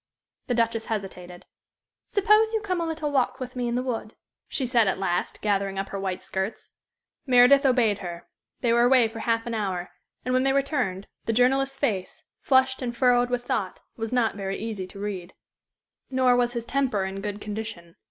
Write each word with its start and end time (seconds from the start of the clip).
The 0.47 0.55
Duchess 0.55 0.87
hesitated. 0.87 1.45
"Suppose 2.07 2.55
you 2.55 2.61
come 2.61 2.81
a 2.81 2.87
little 2.87 3.11
walk 3.11 3.39
with 3.39 3.55
me 3.55 3.67
in 3.67 3.75
the 3.75 3.83
wood," 3.83 4.15
she 4.47 4.65
said, 4.65 4.87
at 4.87 4.97
last, 4.97 5.43
gathering 5.43 5.77
up 5.77 5.89
her 5.89 5.99
white 5.99 6.23
skirts. 6.23 6.73
Meredith 7.27 7.67
obeyed 7.67 7.99
her. 7.99 8.27
They 8.61 8.73
were 8.73 8.81
away 8.81 9.07
for 9.07 9.19
half 9.19 9.45
an 9.45 9.53
hour, 9.53 9.91
and 10.25 10.33
when 10.33 10.41
they 10.41 10.53
returned 10.53 11.05
the 11.25 11.33
journalist's 11.33 11.77
face, 11.77 12.23
flushed 12.39 12.81
and 12.81 12.97
furrowed 12.97 13.29
with 13.29 13.45
thought, 13.45 13.81
was 13.95 14.11
not 14.11 14.33
very 14.33 14.57
easy 14.57 14.87
to 14.87 14.97
read. 14.97 15.35
Nor 16.09 16.35
was 16.35 16.53
his 16.53 16.65
temper 16.65 17.05
in 17.05 17.21
good 17.21 17.39
condition. 17.39 17.95